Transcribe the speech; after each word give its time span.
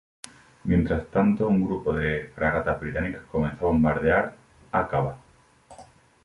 Mientras 0.63 1.05
tanto, 1.11 1.47
un 1.47 1.63
grupo 1.63 1.93
de 1.93 2.31
fragatas 2.33 2.79
británicas 2.79 3.21
comenzó 3.29 3.67
a 3.67 3.69
bombardear 3.69 4.35
Áqaba. 4.71 5.19